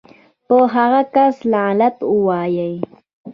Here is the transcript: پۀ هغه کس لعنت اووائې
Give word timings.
پۀ 0.47 0.57
هغه 0.75 1.01
کس 1.13 1.35
لعنت 1.51 1.95
اووائې 2.09 2.71